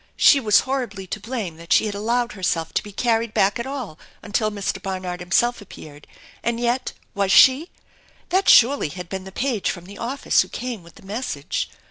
She 0.17 0.39
was 0.39 0.61
horribly 0.61 1.05
to 1.05 1.19
blame 1.19 1.57
that 1.57 1.71
she 1.71 1.85
had 1.85 1.93
allowed 1.93 2.31
herself 2.31 2.73
to 2.73 2.81
be 2.81 2.91
carried 2.91 3.35
back 3.35 3.59
at 3.59 3.67
all 3.67 3.99
until 4.23 4.49
Mr. 4.49 4.81
Barnard 4.81 5.19
himself 5.19 5.61
appeared; 5.61 6.07
and 6.41 6.59
yet, 6.59 6.93
was 7.13 7.31
she? 7.31 7.69
That 8.29 8.49
surely 8.49 8.89
had 8.89 9.09
been 9.09 9.25
the 9.25 9.31
page 9.31 9.69
from 9.69 9.85
the 9.85 9.99
office 9.99 10.41
who 10.41 10.49
came 10.49 10.81
with 10.81 10.95
the 10.95 11.03
message? 11.05 11.69